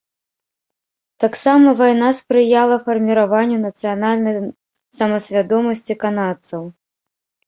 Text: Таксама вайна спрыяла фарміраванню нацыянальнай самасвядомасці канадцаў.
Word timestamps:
Таксама 1.23 1.73
вайна 1.81 2.07
спрыяла 2.19 2.77
фарміраванню 2.87 3.57
нацыянальнай 3.65 4.35
самасвядомасці 5.01 5.97
канадцаў. 6.05 6.61